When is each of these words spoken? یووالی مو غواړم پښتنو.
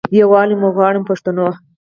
یووالی 0.19 0.55
مو 0.61 0.69
غواړم 0.75 1.03
پښتنو. 1.09 1.47